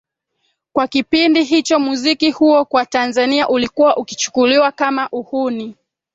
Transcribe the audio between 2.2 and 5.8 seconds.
huo kwa tanzania ulikuwa ukichukuliwa Kama uhuni